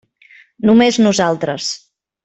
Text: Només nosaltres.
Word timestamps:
Només 0.69 0.99
nosaltres. 1.09 1.73